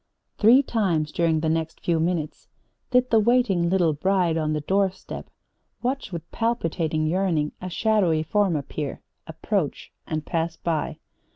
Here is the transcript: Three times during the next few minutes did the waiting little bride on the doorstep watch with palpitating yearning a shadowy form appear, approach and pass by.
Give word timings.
Three 0.39 0.63
times 0.63 1.11
during 1.11 1.41
the 1.41 1.47
next 1.47 1.79
few 1.79 1.99
minutes 1.99 2.47
did 2.89 3.11
the 3.11 3.19
waiting 3.19 3.69
little 3.69 3.93
bride 3.93 4.35
on 4.35 4.53
the 4.53 4.61
doorstep 4.61 5.29
watch 5.83 6.11
with 6.11 6.31
palpitating 6.31 7.05
yearning 7.05 7.51
a 7.61 7.69
shadowy 7.69 8.23
form 8.23 8.55
appear, 8.55 9.03
approach 9.27 9.91
and 10.07 10.25
pass 10.25 10.57
by. 10.57 10.97